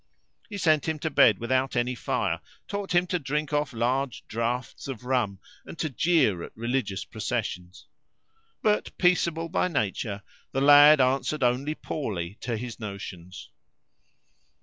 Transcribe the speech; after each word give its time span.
He 0.49 0.57
sent 0.57 0.89
him 0.89 0.97
to 0.97 1.11
bed 1.11 1.37
without 1.37 1.75
any 1.75 1.93
fire, 1.93 2.41
taught 2.67 2.95
him 2.95 3.05
to 3.05 3.19
drink 3.19 3.53
off 3.53 3.71
large 3.71 4.25
draughts 4.27 4.87
of 4.87 5.05
rum 5.05 5.37
and 5.63 5.77
to 5.77 5.91
jeer 5.91 6.41
at 6.41 6.57
religious 6.57 7.05
processions. 7.05 7.85
But, 8.63 8.97
peaceable 8.97 9.47
by 9.47 9.67
nature, 9.67 10.23
the 10.53 10.61
lad 10.61 10.99
answered 11.01 11.43
only 11.43 11.75
poorly 11.75 12.39
to 12.41 12.57
his 12.57 12.79
notions. 12.79 13.51